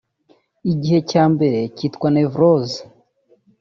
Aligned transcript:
Igice 0.71 0.99
cya 1.09 1.23
mbere 1.33 1.59
kitwa 1.77 2.07
'Nevrose' 2.11 2.79